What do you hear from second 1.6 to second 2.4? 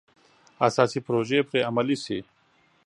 عملي شي.